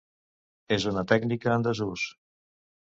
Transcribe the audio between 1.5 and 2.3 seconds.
en desús.